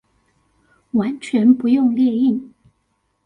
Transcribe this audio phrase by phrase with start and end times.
[0.93, 2.51] 完全不用列印